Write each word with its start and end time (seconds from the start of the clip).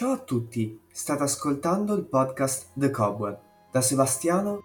Ciao 0.00 0.12
a 0.12 0.18
tutti, 0.18 0.80
state 0.90 1.24
ascoltando 1.24 1.94
il 1.94 2.06
podcast 2.06 2.68
The 2.72 2.88
Cobweb 2.88 3.38
da 3.70 3.82
Sebastiano 3.82 4.62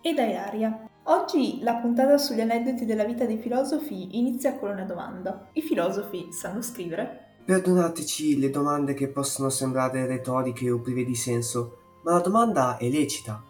e 0.00 0.14
da 0.14 0.24
Ilaria. 0.24 0.88
Oggi 1.02 1.58
la 1.60 1.74
puntata 1.74 2.16
sugli 2.16 2.40
aneddoti 2.40 2.86
della 2.86 3.04
vita 3.04 3.26
dei 3.26 3.36
filosofi 3.36 4.16
inizia 4.16 4.58
con 4.58 4.70
una 4.70 4.84
domanda. 4.84 5.50
I 5.52 5.60
filosofi 5.60 6.32
sanno 6.32 6.62
scrivere? 6.62 7.34
Perdonateci 7.44 8.38
le 8.38 8.48
domande 8.48 8.94
che 8.94 9.08
possono 9.08 9.50
sembrare 9.50 10.06
retoriche 10.06 10.70
o 10.70 10.80
prive 10.80 11.04
di 11.04 11.16
senso, 11.16 12.00
ma 12.04 12.12
la 12.12 12.20
domanda 12.20 12.78
è 12.78 12.88
lecita. 12.88 13.44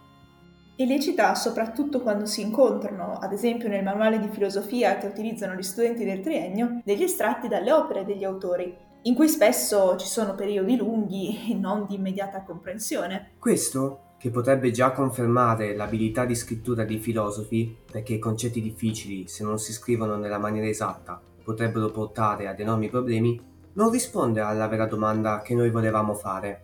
È 0.75 0.83
lecita 0.83 1.35
soprattutto 1.35 2.01
quando 2.01 2.25
si 2.25 2.41
incontrano, 2.41 3.13
ad 3.13 3.31
esempio 3.31 3.69
nel 3.69 3.85
manuale 3.85 4.19
di 4.19 4.27
filosofia 4.27 4.97
che 4.97 5.07
utilizzano 5.07 5.55
gli 5.55 5.63
studenti 5.63 6.03
del 6.03 6.19
triennio, 6.19 6.81
degli 6.83 7.03
estratti 7.03 7.47
dalle 7.47 7.71
opere 7.71 8.03
degli 8.03 8.25
autori, 8.25 8.91
in 9.03 9.15
cui 9.15 9.27
spesso 9.27 9.95
ci 9.97 10.07
sono 10.07 10.35
periodi 10.35 10.75
lunghi 10.75 11.47
e 11.51 11.53
non 11.53 11.85
di 11.87 11.95
immediata 11.95 12.43
comprensione. 12.43 13.31
Questo, 13.39 14.15
che 14.17 14.29
potrebbe 14.29 14.71
già 14.71 14.91
confermare 14.91 15.75
l'abilità 15.75 16.25
di 16.25 16.35
scrittura 16.35 16.85
dei 16.85 16.99
filosofi, 16.99 17.75
perché 17.91 18.13
i 18.13 18.19
concetti 18.19 18.61
difficili, 18.61 19.27
se 19.27 19.43
non 19.43 19.59
si 19.59 19.73
scrivono 19.73 20.15
nella 20.15 20.37
maniera 20.37 20.67
esatta, 20.67 21.21
potrebbero 21.43 21.91
portare 21.91 22.47
ad 22.47 22.59
enormi 22.59 22.89
problemi, 22.89 23.51
non 23.73 23.89
risponde 23.89 24.39
alla 24.39 24.67
vera 24.67 24.85
domanda 24.85 25.41
che 25.41 25.55
noi 25.55 25.69
volevamo 25.69 26.13
fare. 26.13 26.61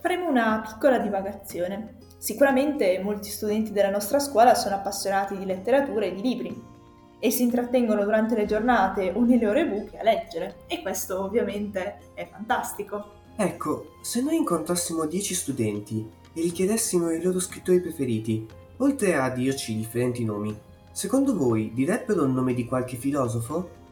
Faremo 0.00 0.28
una 0.28 0.62
piccola 0.66 0.98
divagazione. 0.98 1.96
Sicuramente 2.18 3.00
molti 3.02 3.30
studenti 3.30 3.72
della 3.72 3.90
nostra 3.90 4.18
scuola 4.18 4.54
sono 4.54 4.74
appassionati 4.74 5.38
di 5.38 5.46
letteratura 5.46 6.04
e 6.04 6.14
di 6.14 6.20
libri, 6.20 6.62
e 7.24 7.30
si 7.30 7.42
intrattengono 7.42 8.04
durante 8.04 8.36
le 8.36 8.44
giornate 8.44 9.10
o 9.14 9.24
nelle 9.24 9.46
ore 9.46 9.66
buche 9.66 9.96
a 9.96 10.02
leggere 10.02 10.56
e 10.66 10.82
questo 10.82 11.22
ovviamente 11.22 12.10
è 12.12 12.28
fantastico. 12.30 13.22
Ecco, 13.34 13.94
se 14.02 14.20
noi 14.20 14.36
incontrassimo 14.36 15.06
10 15.06 15.34
studenti 15.34 16.06
e 16.34 16.42
gli 16.42 16.52
chiedessimo 16.52 17.10
i 17.10 17.22
loro 17.22 17.40
scrittori 17.40 17.80
preferiti, 17.80 18.46
oltre 18.76 19.14
a 19.14 19.30
dirci 19.30 19.74
differenti 19.74 20.22
nomi, 20.22 20.54
secondo 20.92 21.34
voi 21.34 21.72
direbbero 21.72 22.24
il 22.24 22.30
nome 22.30 22.52
di 22.52 22.66
qualche 22.66 22.98
filosofo? 22.98 23.83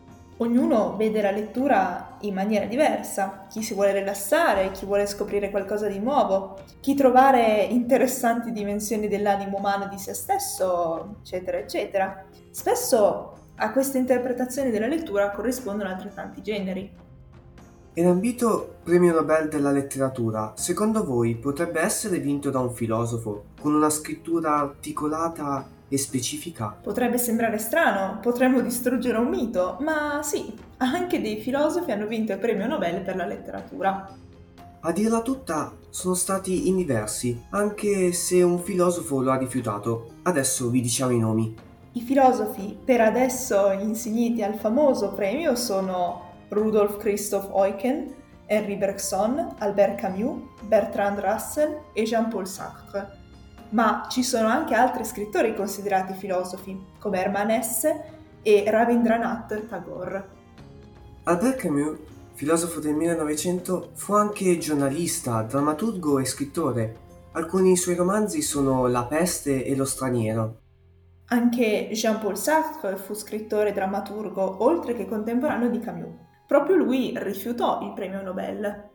Ognuno 0.42 0.96
vede 0.96 1.22
la 1.22 1.30
lettura 1.30 2.16
in 2.22 2.34
maniera 2.34 2.66
diversa, 2.66 3.46
chi 3.48 3.62
si 3.62 3.74
vuole 3.74 3.92
rilassare, 3.92 4.72
chi 4.72 4.86
vuole 4.86 5.06
scoprire 5.06 5.50
qualcosa 5.50 5.86
di 5.86 6.00
nuovo, 6.00 6.58
chi 6.80 6.94
trovare 6.96 7.62
interessanti 7.62 8.50
dimensioni 8.50 9.06
dell'animo 9.06 9.58
umano 9.58 9.86
di 9.86 9.98
se 9.98 10.14
stesso, 10.14 11.18
eccetera, 11.20 11.58
eccetera. 11.58 12.24
Spesso 12.50 13.32
a 13.54 13.70
queste 13.70 13.98
interpretazioni 13.98 14.72
della 14.72 14.88
lettura 14.88 15.30
corrispondono 15.30 15.90
altrettanti 15.90 16.42
generi. 16.42 16.90
E 17.94 18.02
l'ambito 18.02 18.78
premio 18.82 19.14
Nobel 19.14 19.48
della 19.48 19.70
letteratura, 19.70 20.54
secondo 20.56 21.04
voi 21.04 21.36
potrebbe 21.36 21.80
essere 21.80 22.18
vinto 22.18 22.50
da 22.50 22.58
un 22.58 22.74
filosofo 22.74 23.44
con 23.60 23.74
una 23.74 23.90
scrittura 23.90 24.56
articolata 24.56 25.64
e 25.92 25.98
specifica. 25.98 26.74
Potrebbe 26.82 27.18
sembrare 27.18 27.58
strano, 27.58 28.18
potremmo 28.22 28.62
distruggere 28.62 29.18
un 29.18 29.28
mito, 29.28 29.76
ma 29.80 30.20
sì, 30.22 30.54
anche 30.78 31.20
dei 31.20 31.36
filosofi 31.36 31.90
hanno 31.90 32.06
vinto 32.06 32.32
il 32.32 32.38
premio 32.38 32.66
Nobel 32.66 33.02
per 33.02 33.14
la 33.14 33.26
letteratura. 33.26 34.16
A 34.80 34.92
dirla 34.92 35.20
tutta, 35.20 35.76
sono 35.90 36.14
stati 36.14 36.66
in 36.68 36.76
diversi, 36.76 37.44
anche 37.50 38.12
se 38.12 38.42
un 38.42 38.58
filosofo 38.58 39.20
lo 39.20 39.32
ha 39.32 39.36
rifiutato. 39.36 40.14
Adesso 40.22 40.70
vi 40.70 40.80
diciamo 40.80 41.12
i 41.12 41.18
nomi. 41.18 41.54
I 41.92 42.00
filosofi 42.00 42.78
per 42.82 43.02
adesso 43.02 43.70
insigniti 43.72 44.42
al 44.42 44.54
famoso 44.54 45.12
premio 45.12 45.54
sono 45.56 46.30
Rudolf 46.48 46.96
Christoph 46.96 47.54
Eucken, 47.54 48.14
Henri 48.46 48.76
Bergson, 48.76 49.56
Albert 49.58 50.00
Camus, 50.00 50.40
Bertrand 50.62 51.18
Russell 51.18 51.82
e 51.92 52.04
Jean-Paul 52.04 52.46
Sartre 52.46 53.20
ma 53.72 54.06
ci 54.10 54.22
sono 54.22 54.48
anche 54.48 54.74
altri 54.74 55.04
scrittori 55.04 55.54
considerati 55.54 56.14
filosofi, 56.14 56.78
come 56.98 57.22
Hermann 57.22 57.50
Hesse 57.50 58.04
e 58.42 58.64
Rabindranath 58.66 59.68
Tagore. 59.68 60.40
Albert 61.24 61.56
Camus, 61.56 61.98
filosofo 62.34 62.80
del 62.80 62.94
1900, 62.94 63.90
fu 63.94 64.14
anche 64.14 64.58
giornalista, 64.58 65.42
drammaturgo 65.42 66.18
e 66.18 66.24
scrittore. 66.24 66.96
Alcuni 67.32 67.76
suoi 67.76 67.94
romanzi 67.94 68.42
sono 68.42 68.86
La 68.86 69.04
peste 69.04 69.64
e 69.64 69.74
Lo 69.76 69.84
straniero. 69.84 70.56
Anche 71.26 71.88
Jean-Paul 71.92 72.36
Sartre 72.36 72.96
fu 72.96 73.14
scrittore 73.14 73.70
e 73.70 73.72
drammaturgo, 73.72 74.62
oltre 74.64 74.94
che 74.94 75.06
contemporaneo 75.06 75.70
di 75.70 75.78
Camus. 75.78 76.14
Proprio 76.46 76.76
lui 76.76 77.14
rifiutò 77.16 77.80
il 77.80 77.94
premio 77.94 78.20
Nobel 78.20 78.90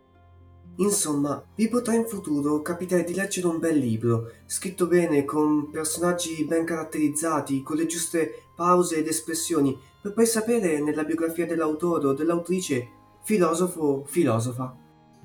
Insomma, 0.79 1.43
vi 1.55 1.69
potrà 1.69 1.95
in 1.95 2.05
futuro 2.05 2.61
capitare 2.61 3.03
di 3.03 3.15
leggere 3.15 3.47
un 3.47 3.57
bel 3.57 3.77
libro, 3.77 4.31
scritto 4.45 4.85
bene, 4.85 5.25
con 5.25 5.71
personaggi 5.71 6.45
ben 6.45 6.65
caratterizzati, 6.65 7.63
con 7.63 7.77
le 7.77 7.88
giuste 7.88 8.43
pause 8.55 8.97
ed 8.97 9.07
espressioni, 9.07 9.75
per 9.99 10.13
poi 10.13 10.27
sapere 10.27 10.79
nella 10.79 11.03
biografia 11.03 11.47
dell'autore 11.47 12.07
o 12.07 12.13
dell'autrice 12.13 12.89
filosofo 13.23 14.03
filosofa. 14.05 14.75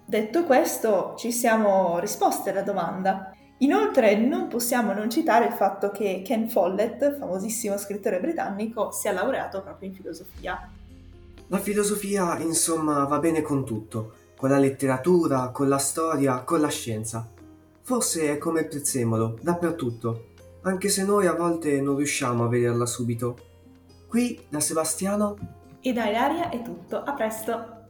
Detto 0.07 0.45
questo, 0.45 1.15
ci 1.19 1.31
siamo 1.31 1.99
risposti 1.99 2.49
alla 2.49 2.63
domanda. 2.63 3.37
Inoltre 3.59 4.17
non 4.17 4.49
possiamo 4.49 4.95
non 4.95 5.11
citare 5.11 5.47
il 5.47 5.53
fatto 5.53 5.91
che 5.91 6.23
Ken 6.25 6.49
Follett, 6.49 7.19
famosissimo 7.19 7.77
scrittore 7.77 8.21
britannico, 8.21 8.91
sia 8.91 9.13
laureato 9.13 9.63
proprio 9.63 9.91
in 9.91 9.95
filosofia. 9.95 10.71
La 11.49 11.59
filosofia, 11.59 12.39
insomma, 12.39 13.05
va 13.05 13.19
bene 13.19 13.43
con 13.43 13.67
tutto 13.67 14.21
con 14.43 14.51
la 14.51 14.59
letteratura, 14.59 15.51
con 15.51 15.69
la 15.69 15.79
storia, 15.79 16.41
con 16.41 16.61
la 16.61 16.69
scienza. 16.69 17.25
Forse 17.83 18.29
è 18.29 18.39
come 18.39 18.63
il 18.63 18.67
prezzemolo, 18.67 19.39
dappertutto, 19.41 20.31
anche 20.63 20.89
se 20.89 21.05
noi 21.05 21.29
a 21.29 21.35
volte 21.35 21.81
non 21.81 21.95
riusciamo 21.95 22.43
a 22.43 22.49
vederla 22.49 22.85
subito. 22.85 23.37
Qui 24.09 24.45
da 24.49 24.59
Sebastiano 24.59 25.37
e 25.81 25.93
da 25.93 26.09
Ilaria 26.09 26.51
è 26.51 26.61
tutto, 26.61 27.05
a 27.05 27.13
presto! 27.13 27.82